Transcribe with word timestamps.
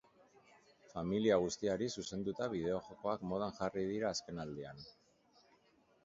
Familia 0.91 1.35
guztiari 1.41 1.89
zuzenduta 1.99 2.47
bideojokoak 2.53 3.25
modan 3.33 3.53
jarri 3.59 3.83
dira 3.91 4.09
azkenaldian. 4.17 4.81